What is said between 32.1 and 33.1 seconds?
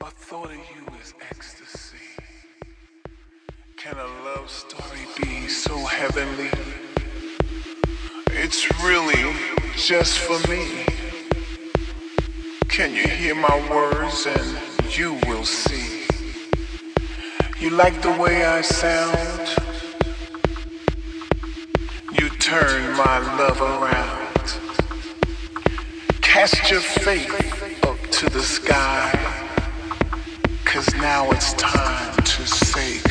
to say